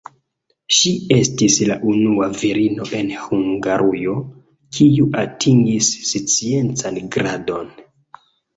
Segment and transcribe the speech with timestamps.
[0.77, 4.17] Ŝi estis la unua virino en Hungarujo,
[4.81, 7.73] kiu atingis sciencan gradon.